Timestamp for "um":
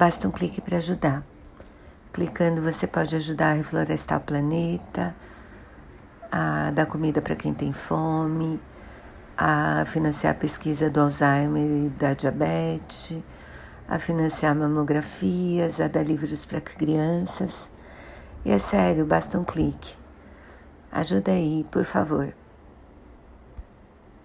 0.26-0.30, 19.38-19.44